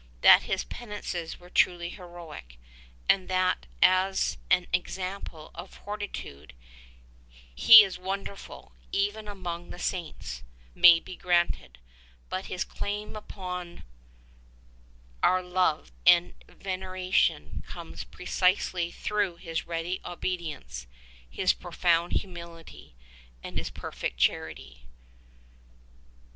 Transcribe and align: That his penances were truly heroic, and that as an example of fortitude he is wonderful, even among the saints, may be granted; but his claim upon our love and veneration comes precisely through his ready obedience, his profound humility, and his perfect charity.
That 0.21 0.41
his 0.49 0.63
penances 0.63 1.39
were 1.39 1.51
truly 1.51 1.89
heroic, 1.89 2.57
and 3.07 3.27
that 3.29 3.67
as 3.83 4.39
an 4.49 4.65
example 4.73 5.51
of 5.53 5.69
fortitude 5.69 6.53
he 7.53 7.83
is 7.83 7.99
wonderful, 7.99 8.71
even 8.91 9.27
among 9.27 9.69
the 9.69 9.77
saints, 9.77 10.41
may 10.73 10.99
be 10.99 11.15
granted; 11.15 11.77
but 12.29 12.47
his 12.47 12.63
claim 12.63 13.15
upon 13.15 13.83
our 15.21 15.43
love 15.43 15.91
and 16.07 16.33
veneration 16.47 17.63
comes 17.67 18.03
precisely 18.03 18.89
through 18.89 19.35
his 19.35 19.67
ready 19.67 20.01
obedience, 20.03 20.87
his 21.29 21.53
profound 21.53 22.13
humility, 22.13 22.95
and 23.43 23.55
his 23.59 23.69
perfect 23.69 24.17
charity. 24.17 24.87